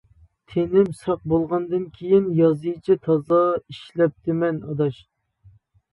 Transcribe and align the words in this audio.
تېنىم 0.53 0.87
ساق 1.01 1.19
بولغاندىن 1.33 1.83
كېيىن 1.99 2.25
يازىچە 2.39 2.97
تازا 3.09 3.43
ئىشلەپتىمەن 3.61 4.63
ئاداش. 4.65 4.99